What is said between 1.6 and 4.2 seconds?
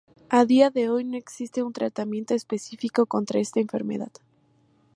un tratamiento específico contra esta enfermedad.